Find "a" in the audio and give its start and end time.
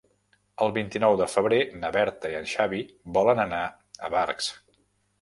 4.09-4.15